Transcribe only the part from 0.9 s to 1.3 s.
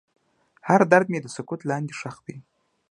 درد مې د